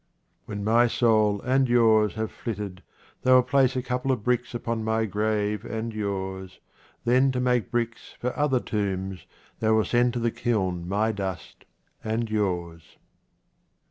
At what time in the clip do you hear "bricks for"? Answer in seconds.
7.69-8.35